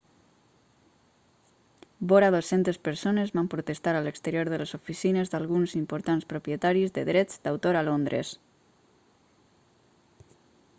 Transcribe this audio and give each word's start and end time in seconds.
vora 2.11 2.29
200 2.35 2.79
persones 2.87 3.29
van 3.41 3.51
protestar 3.55 3.93
a 3.97 4.01
l'exterior 4.07 4.47
de 4.55 4.59
les 4.63 4.75
oficines 4.79 5.31
d'alguns 5.35 5.77
importants 5.83 6.27
propietaris 6.33 6.93
de 6.99 7.03
drets 7.13 7.35
d'autor 7.47 7.75
a 7.81 7.87
londres 7.91 8.27